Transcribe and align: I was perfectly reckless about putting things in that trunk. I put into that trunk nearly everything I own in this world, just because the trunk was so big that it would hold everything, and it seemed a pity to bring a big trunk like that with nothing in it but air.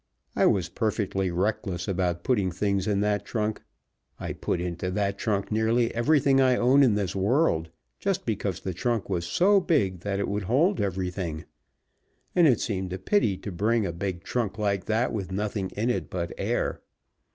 I 0.35 0.47
was 0.47 0.67
perfectly 0.67 1.29
reckless 1.29 1.87
about 1.87 2.23
putting 2.23 2.49
things 2.51 2.87
in 2.87 3.01
that 3.01 3.23
trunk. 3.23 3.61
I 4.19 4.33
put 4.33 4.59
into 4.59 4.89
that 4.89 5.19
trunk 5.19 5.51
nearly 5.51 5.93
everything 5.93 6.41
I 6.41 6.55
own 6.55 6.81
in 6.81 6.95
this 6.95 7.15
world, 7.15 7.69
just 7.99 8.25
because 8.25 8.61
the 8.61 8.73
trunk 8.73 9.11
was 9.11 9.27
so 9.27 9.59
big 9.59 9.99
that 9.99 10.17
it 10.19 10.27
would 10.27 10.45
hold 10.45 10.81
everything, 10.81 11.45
and 12.35 12.47
it 12.47 12.59
seemed 12.61 12.91
a 12.93 12.97
pity 12.97 13.37
to 13.37 13.51
bring 13.51 13.85
a 13.85 13.91
big 13.93 14.23
trunk 14.23 14.57
like 14.57 14.85
that 14.85 15.13
with 15.13 15.31
nothing 15.31 15.69
in 15.77 15.91
it 15.91 16.09
but 16.09 16.33
air. 16.35 16.81